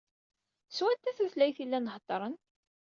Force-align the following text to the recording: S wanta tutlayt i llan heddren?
S 0.75 0.77
wanta 0.83 1.11
tutlayt 1.17 1.59
i 1.63 1.65
llan 1.67 1.91
heddren? 1.93 2.35